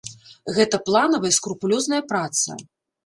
[0.55, 2.49] Гэта планавая, скрупулёзная праца.